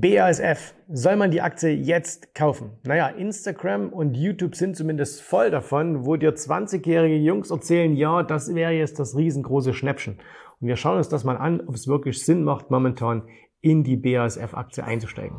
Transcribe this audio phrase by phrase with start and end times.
[0.00, 2.72] BASF, soll man die Aktie jetzt kaufen?
[2.84, 8.54] Naja, Instagram und YouTube sind zumindest voll davon, wo dir 20-jährige Jungs erzählen, ja, das
[8.54, 10.18] wäre jetzt das riesengroße Schnäppchen.
[10.60, 13.22] Und wir schauen uns das mal an, ob es wirklich Sinn macht, momentan
[13.62, 15.38] in die BASF-Aktie einzusteigen.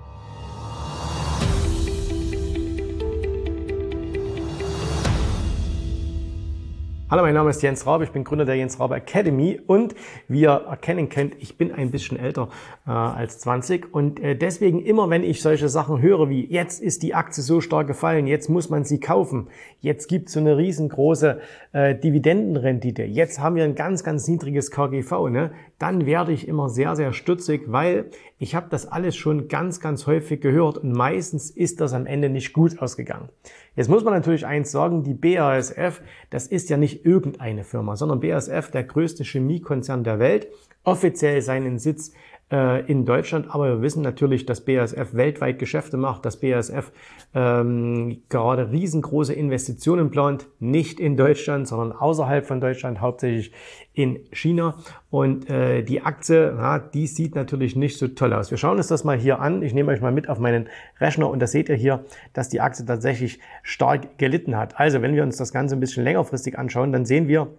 [7.10, 9.96] Hallo, mein Name ist Jens Rabe, ich bin Gründer der Jens Rabe Academy und
[10.28, 12.50] wie ihr erkennen könnt, ich bin ein bisschen älter
[12.86, 17.04] äh, als 20 und äh, deswegen immer, wenn ich solche Sachen höre wie jetzt ist
[17.04, 19.48] die Aktie so stark gefallen, jetzt muss man sie kaufen,
[19.79, 21.39] jetzt gibt es so eine riesengroße
[21.71, 25.51] äh, Dividendenrendite, jetzt haben wir ein ganz, ganz niedriges KGV, ne?
[25.79, 30.07] dann werde ich immer sehr, sehr stutzig, weil ich habe das alles schon ganz, ganz
[30.07, 33.30] häufig gehört und meistens ist das am Ende nicht gut ausgegangen.
[33.76, 38.19] Jetzt muss man natürlich eins sagen, die BASF, das ist ja nicht irgendeine Firma, sondern
[38.19, 40.47] BASF, der größte Chemiekonzern der Welt,
[40.83, 42.14] offiziell seinen Sitz
[42.50, 46.94] in Deutschland, aber wir wissen natürlich, dass BASF weltweit Geschäfte macht, dass BASF
[47.36, 53.52] ähm, gerade riesengroße Investitionen plant, nicht in Deutschland, sondern außerhalb von Deutschland, hauptsächlich
[53.94, 54.75] in China.
[55.09, 58.50] Und äh, die Aktie, ja, die sieht natürlich nicht so toll aus.
[58.50, 59.62] Wir schauen uns das mal hier an.
[59.62, 60.70] Ich nehme euch mal mit auf meinen
[61.02, 64.80] Rechner und da seht ihr hier, dass die Aktie tatsächlich stark gelitten hat.
[64.80, 67.50] Also wenn wir uns das Ganze ein bisschen längerfristig anschauen, dann sehen wir,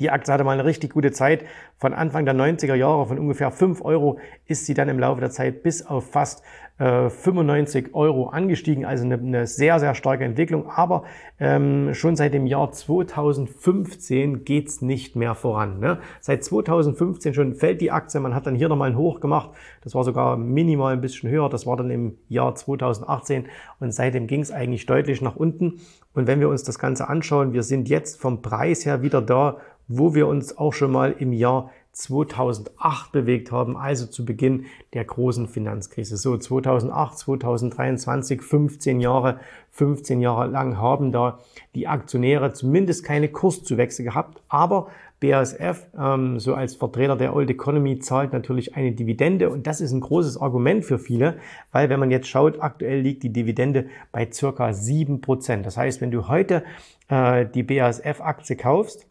[0.00, 1.44] die Aktie hatte mal eine richtig gute Zeit.
[1.76, 5.30] Von Anfang der 90er Jahre, von ungefähr 5 Euro, ist sie dann im Laufe der
[5.30, 6.42] Zeit bis auf fast
[6.78, 8.84] äh, 95 Euro angestiegen.
[8.84, 10.70] Also eine, eine, sehr, sehr starke Entwicklung.
[10.70, 11.04] Aber
[11.40, 15.80] ähm, schon seit dem Jahr 2015 geht's nicht mehr voran.
[15.80, 15.98] Ne?
[16.20, 18.20] Seit 2015 schon fällt die Aktie.
[18.20, 19.50] Man hat dann hier nochmal ein Hoch gemacht.
[19.82, 21.48] Das war sogar minimal ein bisschen höher.
[21.48, 23.46] Das war dann im Jahr 2018.
[23.80, 25.80] Und seitdem ging's eigentlich deutlich nach unten.
[26.14, 29.58] Und wenn wir uns das Ganze anschauen, wir sind jetzt vom Preis her wieder da,
[29.88, 35.04] wo wir uns auch schon mal im Jahr 2008 bewegt haben, also zu Beginn der
[35.04, 36.16] großen Finanzkrise.
[36.16, 39.40] So 2008, 2023, 15 Jahre,
[39.72, 41.40] 15 Jahre lang haben da
[41.74, 44.88] die Aktionäre zumindest keine Kurszuwächse gehabt, aber
[45.20, 49.90] BASF, ähm, so als Vertreter der Old Economy, zahlt natürlich eine Dividende und das ist
[49.90, 51.38] ein großes Argument für viele,
[51.72, 55.62] weil wenn man jetzt schaut, aktuell liegt die Dividende bei circa 7%.
[55.62, 56.62] Das heißt, wenn du heute
[57.08, 59.07] äh, die BASF-Aktie kaufst,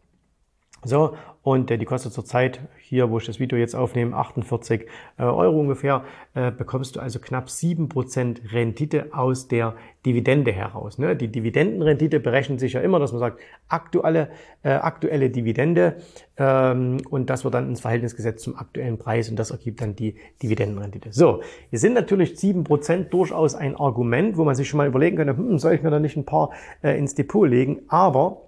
[0.84, 1.16] so,
[1.48, 4.82] und äh, die kostet zurzeit hier, wo ich das Video jetzt aufnehme, 48
[5.18, 10.98] äh, Euro ungefähr, äh, bekommst du also knapp 7% Rendite aus der Dividende heraus.
[10.98, 11.16] Ne?
[11.16, 13.40] Die Dividendenrendite berechnet sich ja immer, dass man sagt,
[13.70, 14.30] aktuelle,
[14.62, 15.98] äh, aktuelle Dividende
[16.36, 19.96] ähm, und das wird dann ins Verhältnis gesetzt zum aktuellen Preis und das ergibt dann
[19.96, 21.14] die Dividendenrendite.
[21.14, 25.38] So, hier sind natürlich 7% durchaus ein Argument, wo man sich schon mal überlegen könnte,
[25.38, 26.52] hm, soll ich mir da nicht ein paar
[26.84, 28.47] äh, ins Depot legen, aber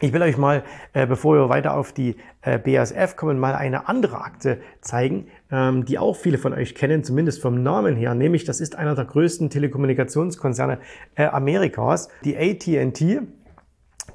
[0.00, 3.88] ich will euch mal, äh, bevor wir weiter auf die äh, BASF kommen, mal eine
[3.88, 8.14] andere Aktie zeigen, ähm, die auch viele von euch kennen, zumindest vom Namen her.
[8.14, 10.78] Nämlich, das ist einer der größten Telekommunikationskonzerne
[11.16, 13.20] äh, Amerikas, die AT&T.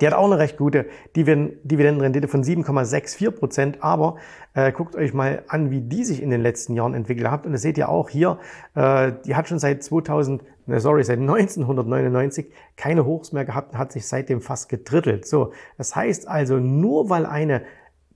[0.01, 3.77] Die hat auch eine recht gute Dividendenrendite von 7,64 Prozent.
[3.81, 4.17] Aber
[4.53, 7.45] äh, guckt euch mal an, wie die sich in den letzten Jahren entwickelt hat.
[7.45, 8.39] Und das seht ihr auch hier,
[8.73, 13.79] äh, die hat schon seit 2000, ne, sorry, seit 1999 keine Hochs mehr gehabt und
[13.79, 15.27] hat sich seitdem fast gedrittelt.
[15.27, 17.63] So, das heißt also, nur weil eine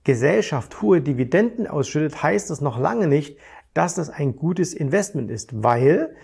[0.04, 3.36] Gesellschaft hohe Dividenden ausschüttet, heißt das noch lange nicht,
[3.74, 6.14] dass das ein gutes Investment ist, weil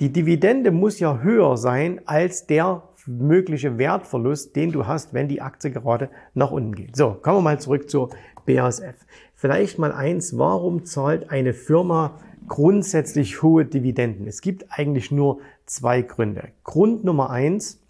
[0.00, 5.40] die Dividende muss ja höher sein als der mögliche Wertverlust, den du hast, wenn die
[5.40, 6.96] Aktie gerade nach unten geht.
[6.96, 8.10] So, kommen wir mal zurück zur
[8.46, 9.06] BASF.
[9.34, 12.18] Vielleicht mal eins, warum zahlt eine Firma
[12.50, 14.26] grundsätzlich hohe Dividenden?
[14.26, 16.48] Es gibt eigentlich nur zwei Gründe.
[16.64, 17.80] Grund Nummer eins,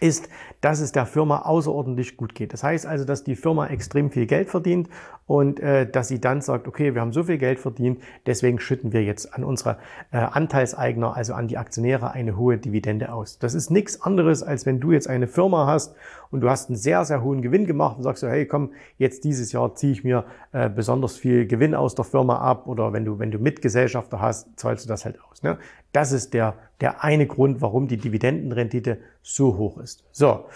[0.00, 0.28] ist,
[0.60, 2.52] dass es der Firma außerordentlich gut geht.
[2.52, 4.88] Das heißt also, dass die Firma extrem viel Geld verdient
[5.30, 8.92] und äh, dass sie dann sagt, okay, wir haben so viel Geld verdient, deswegen schütten
[8.92, 9.78] wir jetzt an unsere
[10.10, 13.38] äh, Anteilseigner, also an die Aktionäre, eine hohe Dividende aus.
[13.38, 15.94] Das ist nichts anderes, als wenn du jetzt eine Firma hast
[16.32, 19.22] und du hast einen sehr, sehr hohen Gewinn gemacht und sagst so, hey, komm, jetzt
[19.22, 23.04] dieses Jahr ziehe ich mir äh, besonders viel Gewinn aus der Firma ab oder wenn
[23.04, 25.44] du, wenn du Mitgesellschafter hast, zahlst du das halt aus.
[25.44, 25.58] Ne?
[25.92, 30.02] Das ist der, der eine Grund, warum die Dividendenrendite so hoch ist.
[30.10, 30.46] So,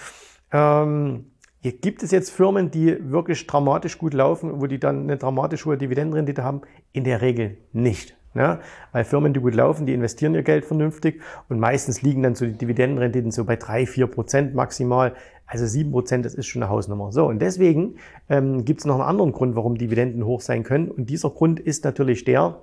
[0.51, 1.27] ähm,
[1.65, 5.65] hier gibt es jetzt Firmen, die wirklich dramatisch gut laufen, wo die dann eine dramatisch
[5.65, 6.61] hohe Dividendenrendite haben?
[6.93, 8.15] In der Regel nicht.
[8.35, 8.59] Ne?
[8.93, 12.45] Weil Firmen, die gut laufen, die investieren ihr Geld vernünftig und meistens liegen dann so
[12.45, 15.15] die Dividendenrenditen so bei drei, vier Prozent maximal.
[15.47, 17.13] Also sieben Prozent, das ist schon eine Hausnummer.
[17.13, 17.97] So, und deswegen
[18.29, 20.91] ähm, gibt es noch einen anderen Grund, warum Dividenden hoch sein können.
[20.91, 22.61] Und dieser Grund ist natürlich der,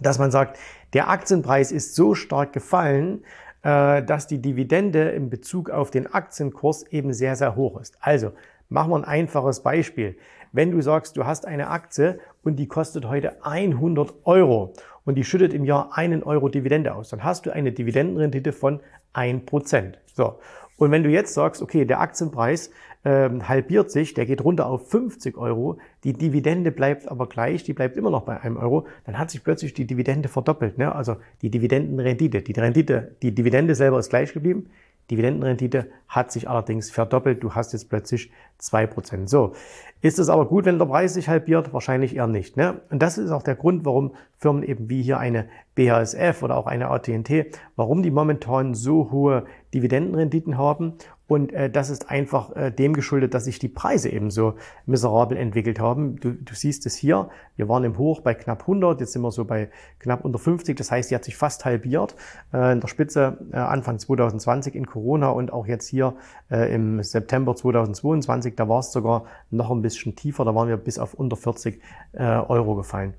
[0.00, 0.60] dass man sagt,
[0.92, 3.24] der Aktienpreis ist so stark gefallen,
[3.62, 7.96] dass die Dividende in Bezug auf den Aktienkurs eben sehr, sehr hoch ist.
[8.00, 8.32] Also
[8.68, 10.16] machen wir ein einfaches Beispiel.
[10.52, 14.74] Wenn du sagst, du hast eine Aktie und die kostet heute 100 Euro
[15.04, 18.80] und die schüttet im Jahr einen Euro Dividende aus, dann hast du eine Dividendenrendite von
[19.14, 19.94] 1%.
[20.14, 20.38] So.
[20.76, 22.70] Und wenn du jetzt sagst, okay, der Aktienpreis
[23.04, 27.72] ähm, halbiert sich, der geht runter auf 50 Euro, die Dividende bleibt aber gleich, die
[27.72, 30.78] bleibt immer noch bei einem Euro, dann hat sich plötzlich die Dividende verdoppelt.
[30.78, 30.94] Ne?
[30.94, 32.42] Also die Dividendenrendite.
[32.42, 34.68] Die Rendite, die Dividende selber ist gleich geblieben,
[35.10, 37.42] Dividendenrendite hat sich allerdings verdoppelt.
[37.42, 39.28] Du hast jetzt plötzlich zwei Prozent.
[39.28, 39.52] So.
[40.00, 41.72] Ist es aber gut, wenn der Preis sich halbiert?
[41.72, 42.56] Wahrscheinlich eher nicht.
[42.56, 42.80] Ne?
[42.90, 46.66] Und das ist auch der Grund, warum Firmen eben wie hier eine BASF oder auch
[46.66, 50.94] eine AT&T, warum die momentan so hohe Dividendenrenditen haben
[51.32, 54.52] und äh, das ist einfach äh, dem geschuldet, dass sich die Preise eben so
[54.84, 56.16] miserabel entwickelt haben.
[56.16, 59.30] Du, du siehst es hier, wir waren im Hoch bei knapp 100, jetzt sind wir
[59.30, 60.76] so bei knapp unter 50.
[60.76, 62.16] Das heißt, die hat sich fast halbiert.
[62.52, 66.16] Äh, in der Spitze äh, Anfang 2020 in Corona und auch jetzt hier
[66.50, 70.76] äh, im September 2022, da war es sogar noch ein bisschen tiefer, da waren wir
[70.76, 71.80] bis auf unter 40
[72.12, 73.14] äh, Euro gefallen.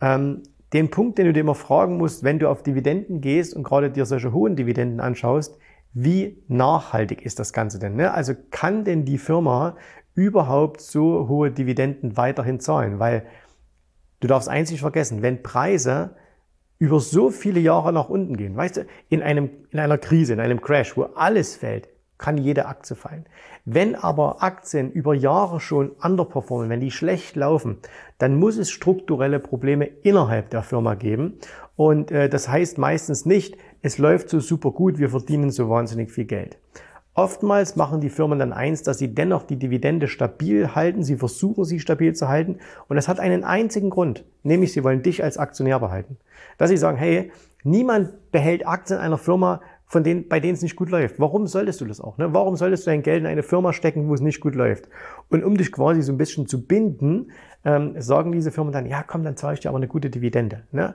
[0.00, 3.62] Ähm, den Punkt, den du dir immer fragen musst, wenn du auf Dividenden gehst und
[3.62, 5.58] gerade dir solche hohen Dividenden anschaust,
[5.94, 7.96] wie nachhaltig ist das Ganze denn?
[7.96, 8.12] Ne?
[8.12, 9.76] Also kann denn die Firma
[10.14, 12.98] überhaupt so hohe Dividenden weiterhin zahlen?
[12.98, 13.26] Weil
[14.20, 16.16] du darfst eins nicht vergessen, wenn Preise
[16.78, 20.40] über so viele Jahre nach unten gehen, weißt du, in einem, in einer Krise, in
[20.40, 21.88] einem Crash, wo alles fällt,
[22.18, 23.26] kann jede Aktie fallen.
[23.64, 27.78] Wenn aber Aktien über Jahre schon underperformen, wenn die schlecht laufen,
[28.18, 31.38] dann muss es strukturelle Probleme innerhalb der Firma geben.
[31.76, 36.10] Und äh, das heißt meistens nicht, es läuft so super gut, wir verdienen so wahnsinnig
[36.10, 36.58] viel Geld.
[37.14, 41.64] Oftmals machen die Firmen dann eins, dass sie dennoch die Dividende stabil halten, sie versuchen
[41.64, 42.58] sie stabil zu halten
[42.88, 46.16] und das hat einen einzigen Grund, nämlich sie wollen dich als Aktionär behalten.
[46.58, 47.32] Dass sie sagen, hey,
[47.64, 51.18] niemand behält Aktien einer Firma, von denen, bei denen es nicht gut läuft.
[51.18, 52.18] Warum solltest du das auch?
[52.18, 52.32] Ne?
[52.34, 54.88] Warum solltest du dein Geld in eine Firma stecken, wo es nicht gut läuft?
[55.30, 57.32] Und um dich quasi so ein bisschen zu binden,
[57.64, 60.64] ähm, sagen diese Firmen dann, ja komm, dann zahle ich dir aber eine gute Dividende.
[60.72, 60.94] Ne?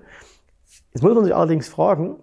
[0.93, 2.17] Jetzt muss man sich allerdings fragen,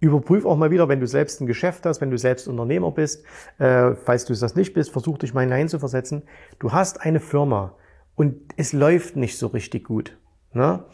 [0.00, 3.24] Überprüf auch mal wieder, wenn du selbst ein Geschäft hast, wenn du selbst Unternehmer bist.
[3.58, 6.22] Äh, falls du das nicht bist, versuch dich mal hineinzuversetzen.
[6.58, 7.74] Du hast eine Firma
[8.14, 10.16] und es läuft nicht so richtig gut.
[10.52, 10.84] Ne?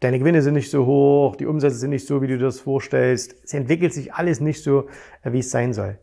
[0.00, 2.60] Deine Gewinne sind nicht so hoch, die Umsätze sind nicht so, wie du dir das
[2.60, 3.34] vorstellst.
[3.42, 4.88] Es entwickelt sich alles nicht so,
[5.22, 5.98] äh, wie es sein soll.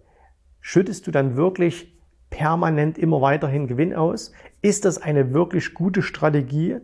[0.62, 1.95] Schüttest du dann wirklich
[2.31, 4.31] permanent immer weiterhin Gewinn aus?
[4.63, 6.78] Ist das eine wirklich gute Strategie,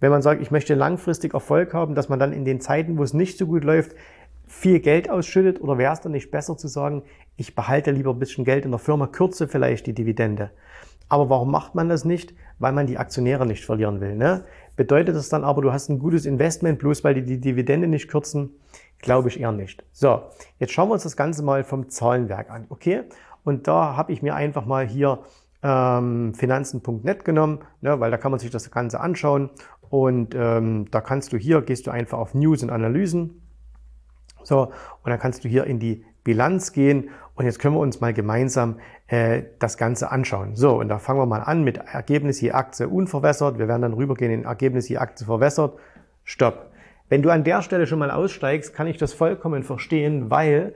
[0.00, 3.02] wenn man sagt, ich möchte langfristig Erfolg haben, dass man dann in den Zeiten, wo
[3.02, 3.96] es nicht so gut läuft,
[4.48, 5.60] viel Geld ausschüttet?
[5.60, 7.02] Oder wäre es dann nicht besser zu sagen,
[7.36, 10.50] ich behalte lieber ein bisschen Geld in der Firma, kürze vielleicht die Dividende?
[11.08, 12.34] Aber warum macht man das nicht?
[12.58, 14.16] Weil man die Aktionäre nicht verlieren will.
[14.16, 14.44] Ne?
[14.76, 18.08] Bedeutet das dann aber, du hast ein gutes Investment, bloß weil die die Dividende nicht
[18.08, 18.50] kürzen?
[18.98, 19.84] Glaube ich eher nicht.
[19.92, 20.22] So,
[20.58, 22.66] jetzt schauen wir uns das Ganze mal vom Zahlenwerk an.
[22.68, 23.04] Okay?
[23.44, 25.20] Und da habe ich mir einfach mal hier
[25.62, 29.50] ähm, finanzen.net genommen, ne, weil da kann man sich das Ganze anschauen.
[29.88, 33.40] Und ähm, da kannst du hier, gehst du einfach auf News und Analysen
[34.48, 34.72] so,
[35.02, 38.12] und dann kannst du hier in die Bilanz gehen und jetzt können wir uns mal
[38.12, 40.56] gemeinsam äh, das Ganze anschauen.
[40.56, 43.58] So, und da fangen wir mal an mit Ergebnis je Aktie unverwässert.
[43.58, 45.78] Wir werden dann rübergehen in Ergebnis je Aktie verwässert.
[46.24, 46.70] Stopp.
[47.08, 50.74] Wenn du an der Stelle schon mal aussteigst, kann ich das vollkommen verstehen, weil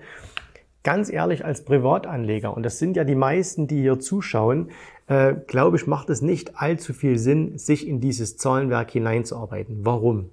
[0.83, 4.71] ganz ehrlich als Privatanleger, und das sind ja die meisten, die hier zuschauen,
[5.09, 9.81] äh, glaube ich, macht es nicht allzu viel Sinn, sich in dieses Zahlenwerk hineinzuarbeiten.
[9.83, 10.31] Warum?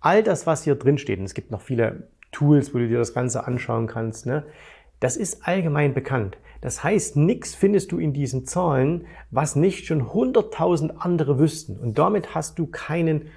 [0.00, 2.98] All das, was hier drin steht, und es gibt noch viele Tools, wo du dir
[2.98, 4.26] das Ganze anschauen kannst.
[4.26, 4.44] Ne?
[5.00, 6.36] Das ist allgemein bekannt.
[6.60, 11.78] Das heißt, nichts findest du in diesen Zahlen, was nicht schon 100.000 andere wüssten.
[11.78, 13.28] Und damit hast du keinen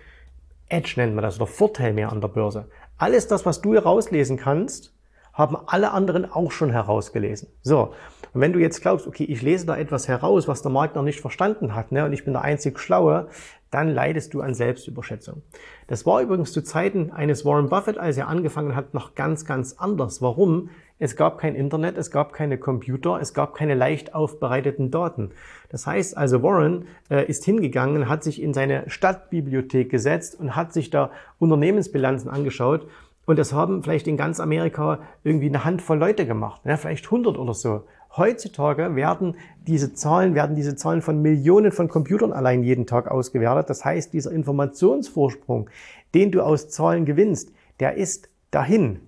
[0.68, 2.70] Edge, nennt man das, oder Vorteil mehr an der Börse.
[2.98, 4.94] Alles das, was du herauslesen kannst,
[5.32, 7.48] haben alle anderen auch schon herausgelesen.
[7.62, 7.94] So,
[8.34, 11.04] und wenn du jetzt glaubst, okay, ich lese da etwas heraus, was der Markt noch
[11.04, 13.28] nicht verstanden hat, ne, und ich bin der einzig Schlaue,
[13.72, 15.44] dann leidest du an Selbstüberschätzung.
[15.88, 19.74] Das war übrigens zu Zeiten eines Warren Buffett, als er angefangen hat, noch ganz, ganz
[19.78, 20.22] anders.
[20.22, 20.70] Warum?
[20.98, 25.32] Es gab kein Internet, es gab keine Computer, es gab keine leicht aufbereiteten Daten.
[25.70, 30.74] Das heißt also, Warren äh, ist hingegangen, hat sich in seine Stadtbibliothek gesetzt und hat
[30.74, 32.88] sich da Unternehmensbilanzen angeschaut.
[33.26, 36.78] Und das haben vielleicht in ganz Amerika irgendwie eine Handvoll Leute gemacht, ne?
[36.78, 37.84] vielleicht 100 oder so.
[38.20, 43.70] Heutzutage werden diese Zahlen, werden diese Zahlen von Millionen von Computern allein jeden Tag ausgewertet.
[43.70, 45.70] Das heißt, dieser Informationsvorsprung,
[46.14, 49.00] den du aus Zahlen gewinnst, der ist dahin.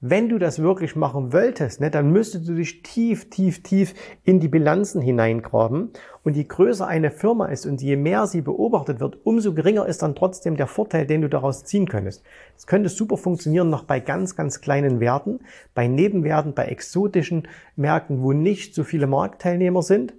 [0.00, 4.38] Wenn du das wirklich machen wolltest, ne, dann müsstest du dich tief, tief, tief in
[4.38, 5.90] die Bilanzen hineingraben.
[6.22, 10.02] Und je größer eine Firma ist und je mehr sie beobachtet wird, umso geringer ist
[10.02, 12.22] dann trotzdem der Vorteil, den du daraus ziehen könntest.
[12.54, 15.40] Das könnte super funktionieren noch bei ganz, ganz kleinen Werten,
[15.74, 20.14] bei Nebenwerten, bei exotischen Märkten, wo nicht so viele Marktteilnehmer sind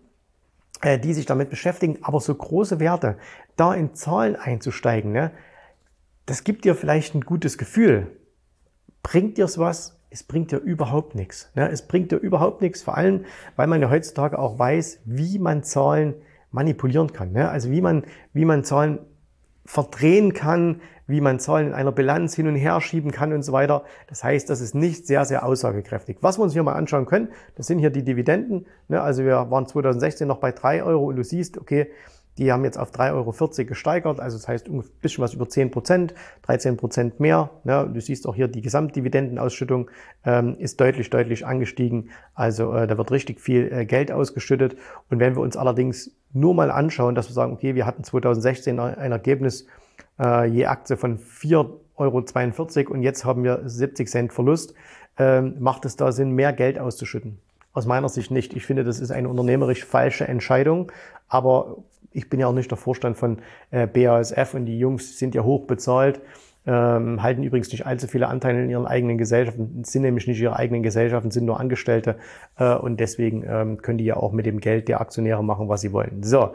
[0.82, 3.18] äh, die sich damit beschäftigen, aber so große Werte,
[3.56, 5.32] da in Zahlen einzusteigen, ne,
[6.26, 8.19] das gibt dir vielleicht ein gutes Gefühl.
[9.10, 10.00] Bringt dir's was?
[10.12, 11.50] Es bringt dir überhaupt nichts.
[11.56, 11.68] Ne?
[11.72, 13.26] Es bringt dir überhaupt nichts, vor allem,
[13.56, 16.14] weil man ja heutzutage auch weiß, wie man Zahlen
[16.52, 17.32] manipulieren kann.
[17.32, 17.50] Ne?
[17.50, 19.00] Also wie man, wie man Zahlen
[19.66, 23.52] verdrehen kann, wie man Zahlen in einer Bilanz hin und her schieben kann und so
[23.52, 23.84] weiter.
[24.06, 26.18] Das heißt, das ist nicht sehr, sehr aussagekräftig.
[26.22, 28.68] Was wir uns hier mal anschauen können, das sind hier die Dividenden.
[28.90, 29.02] Ne?
[29.02, 31.90] Also wir waren 2016 noch bei drei Euro und du siehst, okay,
[32.40, 35.72] die haben jetzt auf 3,40 Euro gesteigert, also das heißt ein bisschen was über 10
[35.72, 37.50] Prozent, 13 Prozent mehr.
[37.66, 39.92] Ja, du siehst auch hier, die Gesamtdividendenausschüttung
[40.26, 42.10] ähm, ist deutlich, deutlich angestiegen.
[42.34, 44.78] Also äh, da wird richtig viel äh, Geld ausgeschüttet.
[45.10, 48.80] Und wenn wir uns allerdings nur mal anschauen, dass wir sagen, okay, wir hatten 2016
[48.80, 49.68] ein Ergebnis
[50.20, 51.68] äh, je Aktie von 4,42
[51.98, 54.74] Euro und jetzt haben wir 70 Cent Verlust,
[55.18, 57.40] äh, macht es da Sinn, mehr Geld auszuschütten?
[57.74, 58.56] Aus meiner Sicht nicht.
[58.56, 60.92] Ich finde, das ist eine unternehmerisch falsche Entscheidung.
[61.28, 61.78] Aber
[62.12, 63.40] ich bin ja auch nicht der Vorstand von
[63.72, 66.22] äh, BASF und die Jungs sind ja hoch bezahlt,
[66.66, 70.56] ähm, halten übrigens nicht allzu viele Anteile in ihren eigenen Gesellschaften, sind nämlich nicht ihre
[70.56, 72.18] eigenen Gesellschaften, sind nur Angestellte
[72.58, 75.82] äh, und deswegen ähm, können die ja auch mit dem Geld der Aktionäre machen, was
[75.82, 76.22] sie wollen.
[76.24, 76.52] So,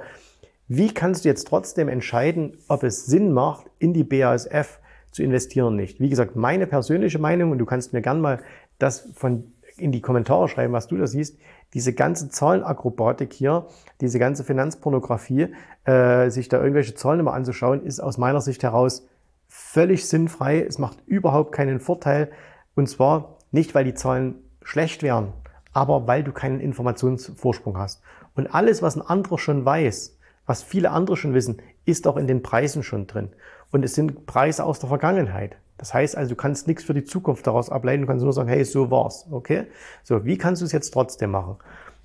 [0.68, 4.78] wie kannst du jetzt trotzdem entscheiden, ob es Sinn macht, in die BASF
[5.11, 6.00] zu investieren nicht?
[6.00, 8.40] Wie gesagt, meine persönliche Meinung und du kannst mir gern mal
[8.78, 11.38] das von in die Kommentare schreiben, was du da siehst
[11.74, 13.66] diese ganze Zahlenakrobatik hier,
[14.00, 15.48] diese ganze Finanzpornografie,
[15.84, 19.06] äh, sich da irgendwelche Zahlen immer anzuschauen, ist aus meiner Sicht heraus
[19.48, 20.62] völlig sinnfrei.
[20.62, 22.30] Es macht überhaupt keinen Vorteil.
[22.74, 25.32] Und zwar nicht, weil die Zahlen schlecht wären,
[25.72, 28.02] aber weil du keinen Informationsvorsprung hast.
[28.34, 30.16] Und alles, was ein anderer schon weiß,
[30.46, 33.30] was viele andere schon wissen, ist auch in den Preisen schon drin.
[33.70, 35.56] Und es sind Preise aus der Vergangenheit.
[35.78, 38.48] Das heißt also, du kannst nichts für die Zukunft daraus ableiten, du kannst nur sagen,
[38.48, 39.66] hey, so war's, okay?
[40.02, 41.56] So, wie kannst du es jetzt trotzdem machen?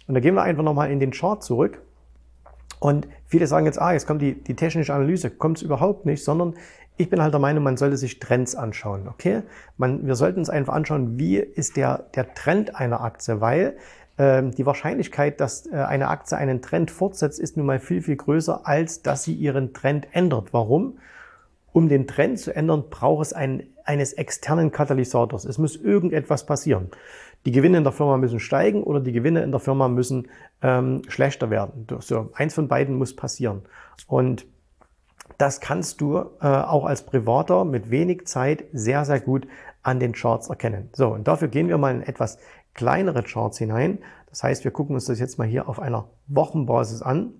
[0.07, 1.81] Und da gehen wir einfach nochmal in den Chart zurück.
[2.79, 5.29] Und viele sagen jetzt, ah, jetzt kommt die, die technische Analyse.
[5.29, 6.55] Kommt es überhaupt nicht, sondern
[6.97, 9.43] ich bin halt der Meinung, man sollte sich Trends anschauen, okay?
[9.77, 13.77] Man, wir sollten uns einfach anschauen, wie ist der, der Trend einer Aktie, weil
[14.17, 18.17] ähm, die Wahrscheinlichkeit, dass äh, eine Aktie einen Trend fortsetzt, ist nun mal viel, viel
[18.17, 20.51] größer, als dass sie ihren Trend ändert.
[20.51, 20.97] Warum?
[21.79, 25.45] Um den Trend zu ändern, braucht es einen, eines externen Katalysators.
[25.45, 26.89] Es muss irgendetwas passieren.
[27.45, 30.27] Die Gewinne in der Firma müssen steigen oder die Gewinne in der Firma müssen
[30.61, 31.87] ähm, schlechter werden.
[32.01, 33.61] So, eins von beiden muss passieren.
[34.07, 34.45] Und
[35.37, 39.47] das kannst du äh, auch als Privater mit wenig Zeit sehr, sehr gut
[39.81, 40.89] an den Charts erkennen.
[40.91, 42.39] So, und dafür gehen wir mal in etwas
[42.73, 43.99] kleinere Charts hinein.
[44.27, 47.35] Das heißt, wir gucken uns das jetzt mal hier auf einer Wochenbasis an.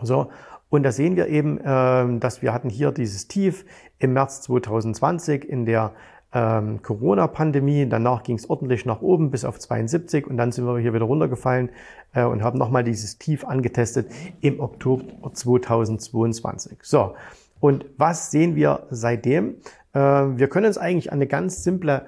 [0.00, 0.30] So,
[0.72, 3.66] und da sehen wir eben, ähm, dass wir hatten hier dieses Tief
[3.98, 5.92] im März 2020 in der
[6.32, 7.86] ähm, Corona-Pandemie.
[7.90, 11.04] Danach ging es ordentlich nach oben bis auf 72 und dann sind wir hier wieder
[11.04, 11.68] runtergefallen
[12.14, 14.10] äh, und haben nochmal dieses Tief angetestet
[14.40, 16.78] im Oktober 2022.
[16.80, 17.16] So,
[17.60, 19.56] und was sehen wir seitdem?
[19.92, 22.06] Äh, wir können uns eigentlich an eine ganz simple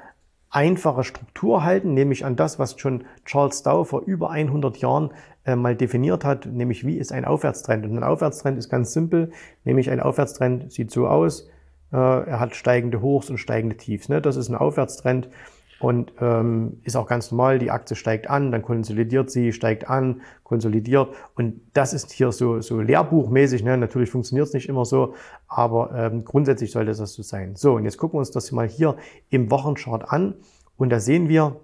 [0.54, 5.10] einfache Struktur halten, nämlich an das, was schon Charles Dow vor über 100 Jahren
[5.44, 7.84] äh, mal definiert hat, nämlich wie ist ein Aufwärtstrend.
[7.84, 9.32] Und ein Aufwärtstrend ist ganz simpel,
[9.64, 11.48] nämlich ein Aufwärtstrend sieht so aus,
[11.92, 14.08] äh, er hat steigende Hochs und steigende Tiefs.
[14.08, 14.22] Ne?
[14.22, 15.28] Das ist ein Aufwärtstrend
[15.80, 17.58] und ähm, ist auch ganz normal.
[17.58, 22.60] Die Aktie steigt an, dann konsolidiert sie, steigt an, konsolidiert und das ist hier so,
[22.60, 23.64] so lehrbuchmäßig.
[23.64, 23.76] Ne?
[23.76, 25.14] Natürlich funktioniert es nicht immer so,
[25.48, 27.56] aber ähm, grundsätzlich sollte das so sein.
[27.56, 28.96] So, und jetzt gucken wir uns das mal hier
[29.30, 30.34] im Wochenchart an
[30.76, 31.60] und da sehen wir,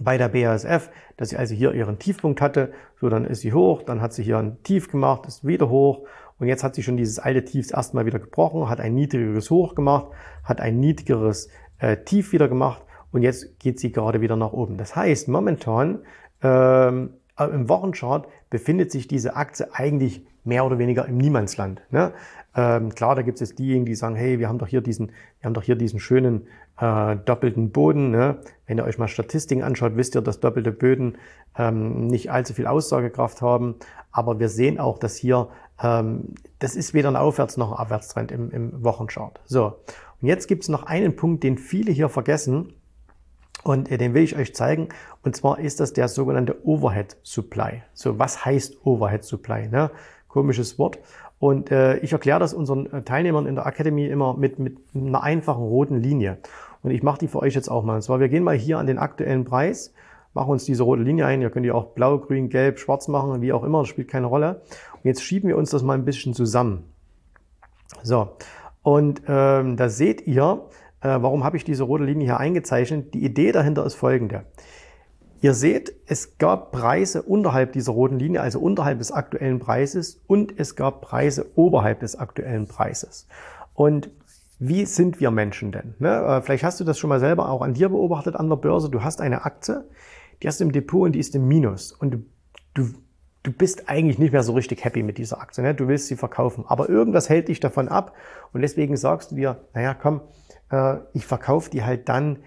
[0.00, 2.72] bei der BASF, dass sie also hier ihren Tiefpunkt hatte.
[3.00, 6.06] So, dann ist sie hoch, dann hat sie hier ein Tief gemacht, ist wieder hoch
[6.38, 9.74] und jetzt hat sie schon dieses alte Tief erstmal wieder gebrochen, hat ein niedrigeres Hoch
[9.74, 10.06] gemacht,
[10.42, 12.82] hat ein niedrigeres äh, Tief wieder gemacht
[13.14, 14.76] und jetzt geht sie gerade wieder nach oben.
[14.76, 16.00] Das heißt, momentan
[16.42, 21.80] ähm, im Wochenchart befindet sich diese Aktie eigentlich mehr oder weniger im Niemandsland.
[21.90, 22.12] Ne?
[22.56, 25.12] Ähm, klar, da gibt es jetzt diejenigen, die sagen, hey, wir haben doch hier diesen,
[25.38, 26.48] wir haben doch hier diesen schönen
[26.80, 28.10] äh, doppelten Boden.
[28.10, 28.38] Ne?
[28.66, 31.16] Wenn ihr euch mal Statistiken anschaut, wisst ihr, dass doppelte Böden
[31.56, 33.76] ähm, nicht allzu viel Aussagekraft haben.
[34.10, 38.32] Aber wir sehen auch, dass hier, ähm, das ist weder ein Aufwärts- noch ein Abwärtstrend
[38.32, 39.40] im, im Wochenchart.
[39.44, 39.78] So,
[40.20, 42.72] und jetzt gibt es noch einen Punkt, den viele hier vergessen.
[43.64, 44.90] Und äh, den will ich euch zeigen.
[45.22, 47.82] Und zwar ist das der sogenannte Overhead Supply.
[47.94, 49.68] So, was heißt Overhead Supply?
[49.68, 49.90] Ne?
[50.28, 50.98] Komisches Wort.
[51.38, 55.22] Und äh, ich erkläre das unseren äh, Teilnehmern in der Academy immer mit, mit einer
[55.22, 56.38] einfachen roten Linie.
[56.82, 57.96] Und ich mache die für euch jetzt auch mal.
[57.96, 59.94] Und zwar, wir gehen mal hier an den aktuellen Preis,
[60.34, 61.40] machen uns diese rote Linie ein.
[61.40, 64.26] Ihr könnt die auch blau, grün, gelb, schwarz machen, wie auch immer, das spielt keine
[64.26, 64.60] Rolle.
[64.92, 66.84] Und jetzt schieben wir uns das mal ein bisschen zusammen.
[68.02, 68.36] So,
[68.82, 70.66] und ähm, da seht ihr,
[71.08, 73.14] warum habe ich diese rote Linie hier eingezeichnet.
[73.14, 74.44] Die Idee dahinter ist folgende.
[75.40, 80.58] Ihr seht, es gab Preise unterhalb dieser roten Linie, also unterhalb des aktuellen Preises und
[80.58, 83.28] es gab Preise oberhalb des aktuellen Preises.
[83.74, 84.08] Und
[84.58, 85.94] wie sind wir Menschen denn?
[85.98, 86.08] Ne?
[86.08, 88.88] Äh, vielleicht hast du das schon mal selber auch an dir beobachtet an der Börse.
[88.88, 89.84] Du hast eine Aktie,
[90.42, 91.92] die hast du im Depot und die ist im Minus.
[91.92, 92.18] Und du,
[92.72, 92.88] du,
[93.42, 95.62] du bist eigentlich nicht mehr so richtig happy mit dieser Aktie.
[95.62, 95.74] Ne?
[95.74, 96.64] Du willst sie verkaufen.
[96.66, 98.14] Aber irgendwas hält dich davon ab.
[98.54, 100.53] Und deswegen sagst du dir, naja, komm, äh,
[101.12, 102.38] ich verkaufe die halt dann,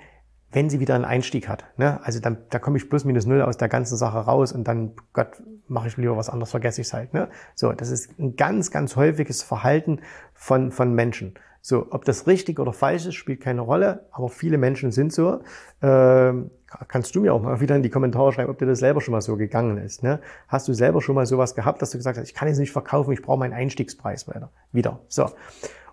[0.51, 1.65] wenn sie wieder einen Einstieg hat.
[1.77, 1.99] Ne?
[2.03, 4.93] Also dann, da komme ich plus minus null aus der ganzen Sache raus und dann,
[5.13, 7.13] Gott, mache ich lieber was anderes, vergesse ich es halt.
[7.13, 7.29] Ne?
[7.55, 9.99] So, das ist ein ganz, ganz häufiges Verhalten
[10.33, 11.35] von, von Menschen.
[11.61, 15.41] So, ob das richtig oder falsch ist, spielt keine Rolle, aber viele Menschen sind so.
[15.81, 16.49] Ähm,
[16.87, 19.11] kannst du mir auch mal wieder in die Kommentare schreiben, ob dir das selber schon
[19.11, 20.01] mal so gegangen ist.
[20.01, 20.21] Ne?
[20.47, 22.71] Hast du selber schon mal sowas gehabt, dass du gesagt hast, ich kann jetzt nicht
[22.71, 24.49] verkaufen, ich brauche meinen Einstiegspreis weiter.
[24.71, 25.01] Wieder.
[25.09, 25.29] So.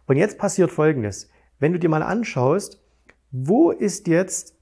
[0.07, 1.29] Und jetzt passiert Folgendes.
[1.65, 2.79] Wenn du dir mal anschaust,
[3.33, 4.55] wo ist jetzt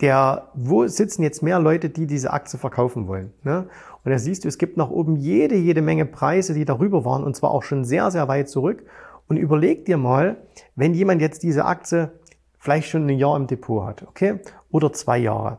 [0.00, 3.34] der, wo sitzen jetzt mehr Leute, die diese Aktie verkaufen wollen?
[3.42, 3.68] Ne?
[4.02, 7.24] Und da siehst du, es gibt nach oben jede, jede Menge Preise, die darüber waren
[7.24, 8.86] und zwar auch schon sehr, sehr weit zurück.
[9.28, 10.38] Und überleg dir mal,
[10.76, 12.10] wenn jemand jetzt diese Aktie
[12.58, 14.40] vielleicht schon ein Jahr im Depot hat, okay?
[14.70, 15.58] Oder zwei Jahre.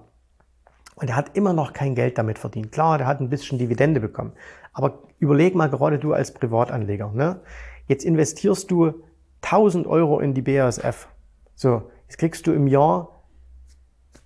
[0.96, 2.72] Und er hat immer noch kein Geld damit verdient.
[2.72, 4.32] Klar, der hat ein bisschen Dividende bekommen.
[4.74, 7.42] Aber überleg mal gerade du als Privatanleger, ne?
[7.86, 8.96] Jetzt investierst du
[9.42, 11.08] 1000 Euro in die BASF.
[11.56, 13.24] So, jetzt kriegst du im Jahr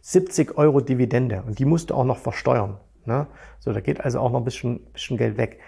[0.01, 2.77] 70 Euro Dividende und die musst du auch noch versteuern.
[3.06, 3.27] Ne?
[3.60, 5.60] So, da geht also auch noch ein bisschen, bisschen Geld weg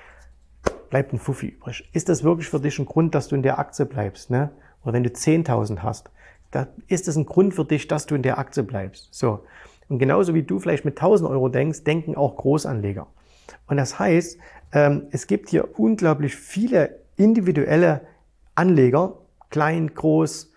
[0.94, 1.90] bleibt ein Fuffi übrig.
[1.92, 4.30] Ist das wirklich für dich ein Grund, dass du in der Aktie bleibst?
[4.30, 4.52] Ne?
[4.84, 6.12] Oder wenn du 10.000 hast,
[6.52, 9.12] da ist das ein Grund für dich, dass du in der Aktie bleibst.
[9.12, 9.44] So.
[9.90, 13.08] Und genauso wie du vielleicht mit 1000 Euro denkst, denken auch Großanleger.
[13.66, 14.38] Und das heißt,
[14.72, 18.02] ähm, es gibt hier unglaublich viele individuelle
[18.54, 19.18] Anleger,
[19.54, 20.52] klein, groß,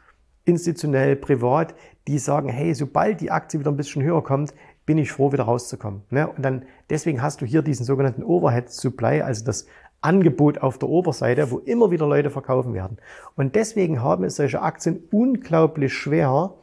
[0.47, 1.75] institutionell, privat,
[2.09, 4.55] die sagen, hey, sobald die Aktie wieder ein bisschen höher kommt,
[4.87, 6.03] bin ich froh, wieder rauszukommen.
[6.09, 6.27] Ne?
[6.29, 9.67] Und dann, deswegen hast du hier diesen sogenannten Overhead Supply, also das
[10.01, 12.97] Angebot auf der Oberseite, wo immer wieder Leute verkaufen werden.
[13.35, 16.55] Und deswegen haben es solche Aktien unglaublich schwer,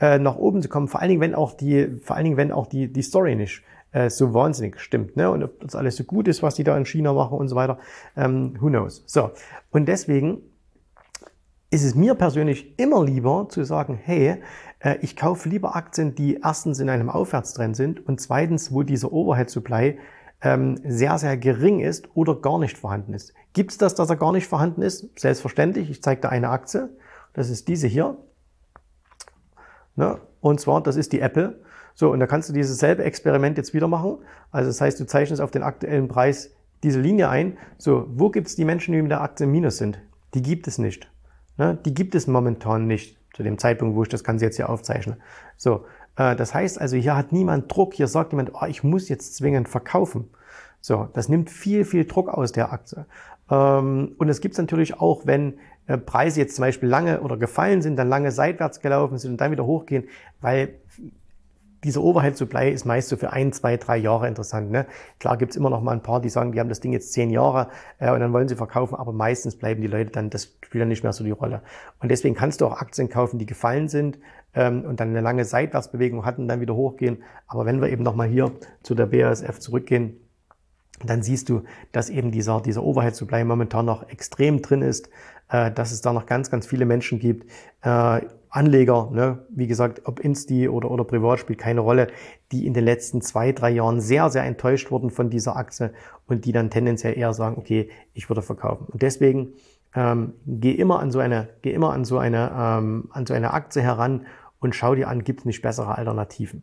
[0.00, 2.52] äh, nach oben zu kommen, vor allen Dingen, wenn auch die, vor allen Dingen, wenn
[2.52, 3.62] auch die, die Story nicht
[3.92, 5.30] äh, so wahnsinnig stimmt, ne?
[5.30, 7.56] Und ob das alles so gut ist, was die da in China machen und so
[7.56, 7.78] weiter,
[8.16, 9.02] ähm, who knows.
[9.06, 9.30] So.
[9.70, 10.42] Und deswegen
[11.70, 14.42] ist es mir persönlich immer lieber zu sagen, hey,
[14.80, 19.12] äh, ich kaufe lieber Aktien, die erstens in einem Aufwärtstrend sind und zweitens, wo dieser
[19.12, 19.98] Overhead Supply
[20.42, 23.34] ähm, sehr, sehr gering ist oder gar nicht vorhanden ist.
[23.52, 25.18] Gibt es das, dass er gar nicht vorhanden ist?
[25.18, 25.90] Selbstverständlich.
[25.90, 26.90] Ich zeige da eine Aktie.
[27.32, 28.16] Das ist diese hier.
[29.96, 30.20] Ne?
[30.40, 31.60] Und zwar, das ist die Apple.
[31.94, 34.18] So, und da kannst du dieses selbe Experiment jetzt wieder machen.
[34.50, 37.56] Also das heißt, du zeichnest auf den aktuellen Preis diese Linie ein.
[37.78, 39.98] So, wo gibt es die Menschen, die mit der Aktie im Minus sind?
[40.34, 41.10] Die gibt es nicht.
[41.56, 41.78] Ne?
[41.84, 45.18] Die gibt es momentan nicht zu dem Zeitpunkt, wo ich das Ganze jetzt hier aufzeichne.
[45.56, 45.84] So,
[46.16, 49.36] äh, das heißt also, hier hat niemand Druck, hier sagt jemand, oh, ich muss jetzt
[49.36, 50.30] zwingend verkaufen.
[50.80, 53.06] So, das nimmt viel, viel Druck aus der Aktie.
[53.50, 57.82] Ähm, und es gibt natürlich auch, wenn äh, Preise jetzt zum Beispiel lange oder gefallen
[57.82, 60.04] sind, dann lange seitwärts gelaufen sind und dann wieder hochgehen,
[60.40, 60.74] weil
[61.84, 64.70] dieser Overhead Supply ist meist so für ein, zwei, drei Jahre interessant.
[64.70, 64.86] Ne?
[65.18, 67.30] Klar gibt's immer noch mal ein paar, die sagen, die haben das Ding jetzt zehn
[67.30, 70.82] Jahre äh, und dann wollen sie verkaufen, aber meistens bleiben die Leute dann, das spielt
[70.82, 71.62] dann nicht mehr so die Rolle.
[72.00, 74.18] Und deswegen kannst du auch Aktien kaufen, die gefallen sind
[74.54, 77.22] ähm, und dann eine lange Seitwärtsbewegung hatten, dann wieder hochgehen.
[77.46, 80.20] Aber wenn wir eben nochmal hier zu der BASF zurückgehen,
[81.04, 85.08] dann siehst du, dass eben dieser, dieser Overhead Supply momentan noch extrem drin ist,
[85.50, 87.50] äh, dass es da noch ganz, ganz viele Menschen gibt,
[87.82, 88.20] äh,
[88.56, 92.06] Anleger, ne, wie gesagt, ob Insti oder, oder privat spielt keine Rolle,
[92.52, 95.92] die in den letzten zwei, drei Jahren sehr, sehr enttäuscht wurden von dieser Achse
[96.26, 98.86] und die dann tendenziell eher sagen, okay, ich würde verkaufen.
[98.88, 99.52] Und deswegen
[99.94, 103.52] ähm, geh immer an so eine, geh immer an so eine, ähm, an so eine
[103.52, 104.24] Aktie heran
[104.58, 106.62] und schau dir an, gibt es nicht bessere Alternativen.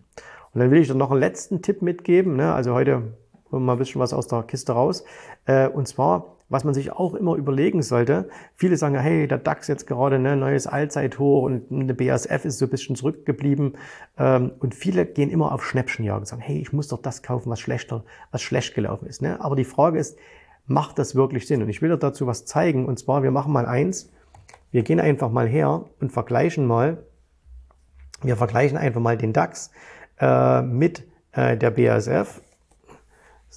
[0.53, 2.35] Und dann will ich dir noch einen letzten Tipp mitgeben.
[2.35, 2.53] Ne?
[2.53, 3.13] Also heute
[3.59, 5.03] mal ein bisschen was aus der Kiste raus.
[5.45, 8.29] Äh, und zwar was man sich auch immer überlegen sollte.
[8.55, 12.65] Viele sagen, hey, der DAX jetzt gerade ne, neues Allzeithoch und eine BASF ist so
[12.65, 13.75] ein bisschen zurückgeblieben.
[14.19, 17.49] Ähm, und viele gehen immer auf Schnäppchenjagd und sagen, hey, ich muss doch das kaufen,
[17.49, 19.21] was schlechter, was schlecht gelaufen ist.
[19.21, 19.41] Ne?
[19.41, 20.15] Aber die Frage ist,
[20.67, 21.63] macht das wirklich Sinn?
[21.63, 22.85] Und ich will dir dazu was zeigen.
[22.85, 24.11] Und zwar, wir machen mal eins.
[24.69, 27.03] Wir gehen einfach mal her und vergleichen mal,
[28.21, 29.71] wir vergleichen einfach mal den DAX
[30.19, 32.41] äh, mit äh, der BASF.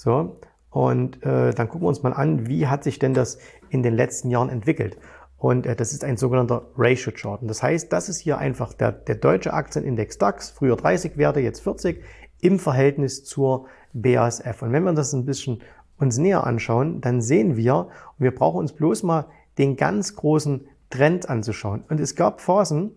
[0.07, 0.37] So,
[0.71, 3.39] und äh, dann gucken wir uns mal an, wie hat sich denn das
[3.71, 4.99] in den letzten Jahren entwickelt.
[5.37, 7.43] Und äh, das ist ein sogenannter Ratio Chart.
[7.43, 11.41] Und das heißt, das ist hier einfach der, der deutsche Aktienindex DAX, früher 30 Werte,
[11.41, 12.05] jetzt 40,
[12.41, 14.63] im Verhältnis zur BASF.
[14.63, 15.61] Und wenn wir das ein bisschen
[15.99, 19.27] uns näher anschauen, dann sehen wir, und wir brauchen uns bloß mal
[19.59, 21.83] den ganz großen Trend anzuschauen.
[21.89, 22.93] Und es gab Phasen,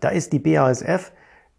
[0.00, 1.12] da ist die BASF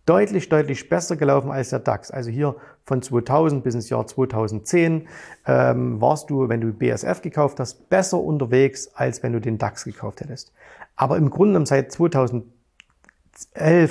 [0.07, 2.09] deutlich, deutlich besser gelaufen als der DAX.
[2.09, 5.07] Also hier von 2000 bis ins Jahr 2010
[5.45, 9.83] ähm, warst du, wenn du BSF gekauft hast, besser unterwegs, als wenn du den DAX
[9.83, 10.53] gekauft hättest.
[10.95, 12.47] Aber im Grunde genommen seit 2011,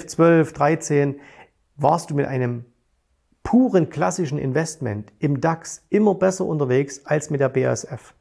[0.06, 1.20] 12, 13
[1.76, 2.64] warst du mit einem
[3.42, 8.14] puren klassischen Investment im DAX immer besser unterwegs als mit der BASF.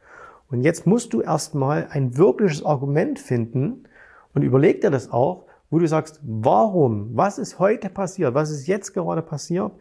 [0.52, 3.86] Und jetzt musst du erstmal ein wirkliches Argument finden
[4.34, 5.45] und überleg dir das auch,
[5.76, 9.74] wo du sagst, warum, was ist heute passiert, was ist jetzt gerade passiert,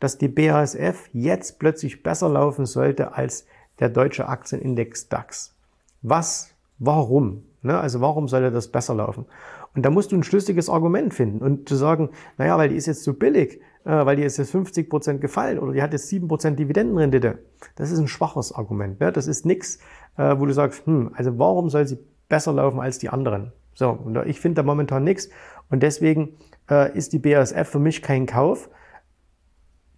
[0.00, 3.44] dass die BASF jetzt plötzlich besser laufen sollte als
[3.78, 5.54] der deutsche Aktienindex DAX.
[6.00, 7.42] Was, warum?
[7.60, 7.78] Ne?
[7.78, 9.26] Also warum sollte das besser laufen?
[9.74, 12.86] Und da musst du ein schlüssiges Argument finden und zu sagen, naja, weil die ist
[12.86, 16.08] jetzt so billig, äh, weil die ist jetzt 50 Prozent gefallen oder die hat jetzt
[16.08, 17.40] 7 Prozent Dividendenrendite.
[17.76, 19.00] Das ist ein schwaches Argument.
[19.00, 19.12] Ne?
[19.12, 19.80] Das ist nichts,
[20.16, 21.98] äh, wo du sagst, hm, also warum soll sie
[22.30, 23.52] besser laufen als die anderen?
[23.74, 25.30] So, und ich finde da momentan nichts
[25.70, 26.36] und deswegen
[26.70, 28.68] äh, ist die BASF für mich kein Kauf.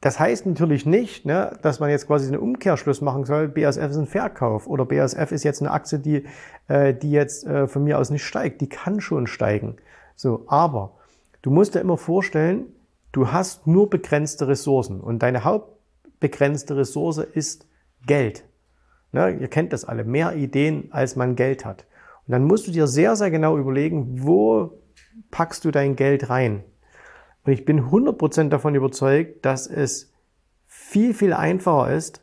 [0.00, 3.96] Das heißt natürlich nicht, ne, dass man jetzt quasi einen Umkehrschluss machen soll, BASF ist
[3.96, 6.24] ein Verkauf oder BASF ist jetzt eine Aktie, die,
[6.68, 8.60] äh, die jetzt äh, von mir aus nicht steigt.
[8.60, 9.76] Die kann schon steigen.
[10.14, 10.92] So, aber
[11.42, 12.66] du musst dir immer vorstellen,
[13.12, 17.66] du hast nur begrenzte Ressourcen und deine hauptbegrenzte Ressource ist
[18.06, 18.44] Geld.
[19.12, 21.86] Ne, ihr kennt das alle, mehr Ideen, als man Geld hat.
[22.26, 24.80] Und dann musst du dir sehr, sehr genau überlegen, wo
[25.30, 26.64] packst du dein Geld rein?
[27.44, 30.12] Und ich bin 100% davon überzeugt, dass es
[30.66, 32.22] viel, viel einfacher ist,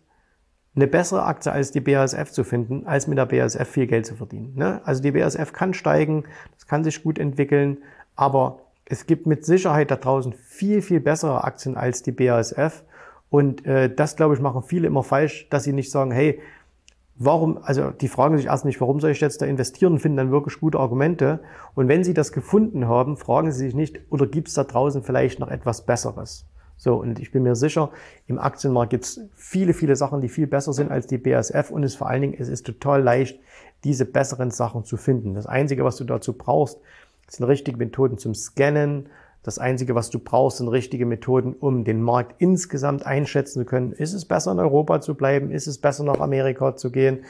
[0.75, 4.15] eine bessere Aktie als die BASF zu finden, als mit der BASF viel Geld zu
[4.15, 4.53] verdienen.
[4.55, 4.81] Ne?
[4.85, 6.23] Also die BASF kann steigen,
[6.55, 7.79] das kann sich gut entwickeln,
[8.15, 12.83] aber es gibt mit Sicherheit da draußen viel, viel bessere Aktien als die BASF.
[13.29, 16.41] Und äh, das, glaube ich, machen viele immer falsch, dass sie nicht sagen, hey,
[17.25, 20.31] warum, also die fragen sich erst nicht, warum soll ich jetzt da investieren, finden dann
[20.31, 21.39] wirklich gute Argumente.
[21.75, 25.03] Und wenn sie das gefunden haben, fragen sie sich nicht, oder gibt es da draußen
[25.03, 26.45] vielleicht noch etwas Besseres?
[26.77, 27.91] So, und ich bin mir sicher,
[28.25, 31.83] im Aktienmarkt gibt es viele, viele Sachen, die viel besser sind als die BASF und
[31.83, 33.39] es vor allen Dingen, es ist total leicht,
[33.83, 35.35] diese besseren Sachen zu finden.
[35.35, 36.79] Das Einzige, was du dazu brauchst,
[37.27, 39.09] sind richtige Methoden zum Scannen,
[39.43, 43.91] das Einzige, was du brauchst, sind richtige Methoden, um den Markt insgesamt einschätzen zu können.
[43.91, 45.51] Ist es besser in Europa zu bleiben?
[45.51, 47.23] Ist es besser nach Amerika zu gehen?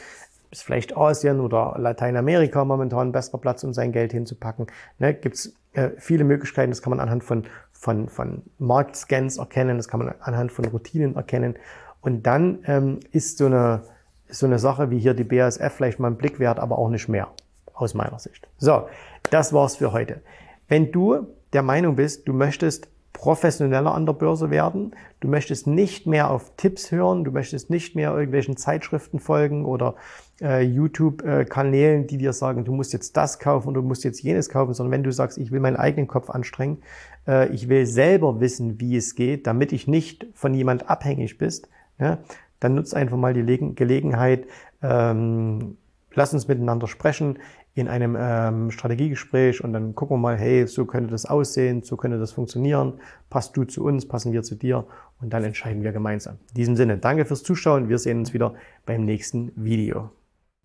[0.51, 4.67] Ist vielleicht Asien oder Lateinamerika momentan ein besserer Platz, um sein Geld hinzupacken?
[4.99, 6.71] Ne, Gibt es äh, viele Möglichkeiten.
[6.71, 9.77] Das kann man anhand von, von, von Marktscans erkennen.
[9.77, 11.55] Das kann man anhand von Routinen erkennen.
[12.01, 13.83] Und dann ähm, ist so eine,
[14.27, 17.07] so eine Sache wie hier die BASF vielleicht mal ein Blick wert, aber auch nicht
[17.07, 17.29] mehr
[17.73, 18.47] aus meiner Sicht.
[18.57, 18.87] So,
[19.29, 20.21] das war's für heute.
[20.67, 26.07] Wenn du der Meinung bist, du möchtest professioneller an der Börse werden, du möchtest nicht
[26.07, 29.95] mehr auf Tipps hören, du möchtest nicht mehr irgendwelchen Zeitschriften folgen oder
[30.41, 34.49] äh, YouTube-Kanälen, die dir sagen, du musst jetzt das kaufen und du musst jetzt jenes
[34.49, 36.81] kaufen, sondern wenn du sagst, ich will meinen eigenen Kopf anstrengen,
[37.27, 41.69] äh, ich will selber wissen, wie es geht, damit ich nicht von jemand abhängig bist,
[41.99, 42.19] ja,
[42.59, 44.47] dann nutzt einfach mal die Gelegenheit,
[44.81, 45.77] ähm,
[46.13, 47.39] lass uns miteinander sprechen
[47.73, 51.95] in einem ähm, Strategiegespräch und dann gucken wir mal, hey, so könnte das aussehen, so
[51.95, 54.85] könnte das funktionieren, passt du zu uns, passen wir zu dir
[55.21, 56.37] und dann entscheiden wir gemeinsam.
[56.49, 58.55] In diesem Sinne, danke fürs Zuschauen, wir sehen uns wieder
[58.85, 60.09] beim nächsten Video.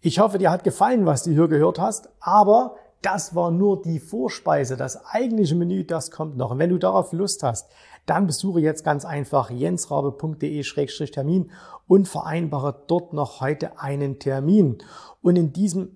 [0.01, 4.01] Ich hoffe, dir hat gefallen, was du hier gehört hast, aber das war nur die
[4.01, 4.77] Vorspeise.
[4.77, 6.51] Das eigentliche Menü, das kommt noch.
[6.51, 7.71] Und wenn du darauf Lust hast,
[8.05, 11.51] dann besuche jetzt ganz einfach jensrabe.de-termin
[11.87, 14.79] und vereinbare dort noch heute einen Termin.
[15.23, 15.96] Und in diesem